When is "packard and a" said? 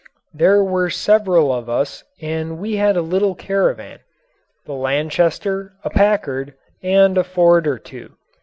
5.91-7.23